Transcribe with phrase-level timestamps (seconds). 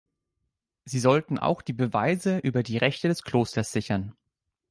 [0.83, 4.15] Sie sollten auch die Beweise über die Rechte des Klosters sichern.